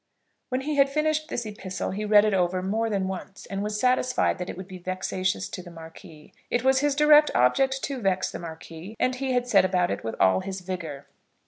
[0.49, 3.79] When he had finished his epistle he read it over more than once, and was
[3.79, 6.33] satisfied that it would be vexatious to the Marquis.
[6.49, 10.03] It was his direct object to vex the Marquis, and he had set about it
[10.03, 11.05] with all his vigour.